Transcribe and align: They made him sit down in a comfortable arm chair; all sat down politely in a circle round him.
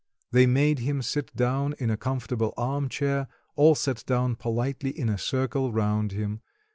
They 0.31 0.47
made 0.47 0.79
him 0.79 1.03
sit 1.03 1.31
down 1.35 1.75
in 1.77 1.91
a 1.91 1.95
comfortable 1.95 2.55
arm 2.57 2.89
chair; 2.89 3.27
all 3.55 3.75
sat 3.75 4.03
down 4.07 4.35
politely 4.35 4.89
in 4.89 5.09
a 5.09 5.17
circle 5.19 5.71
round 5.71 6.11
him. 6.11 6.41